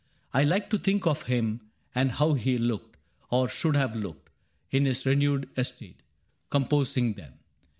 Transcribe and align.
I 0.33 0.43
like 0.45 0.71
to 0.71 0.79
think 0.79 1.05
of 1.05 1.27
him, 1.27 1.61
and 1.93 2.13
how 2.13 2.33
he 2.33 2.57
looked— 2.57 2.97
Or 3.29 3.47
should 3.47 3.75
have 3.75 3.95
looked— 3.95 4.31
in 4.71 4.85
his 4.85 5.05
renewed 5.05 5.47
estate, 5.55 6.01
Composing 6.49 7.13
them. 7.13 7.33